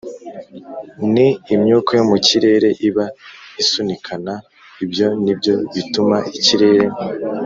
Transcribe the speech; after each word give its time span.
ni 1.13 1.27
imyuka 1.53 1.91
yo 1.99 2.03
mu 2.11 2.17
kirere 2.27 2.69
iba 2.87 3.05
isunikana. 3.61 4.33
ibyo 4.83 5.07
ni 5.23 5.33
byo 5.39 5.55
bituma 5.73 6.17
ikirere 6.37 6.85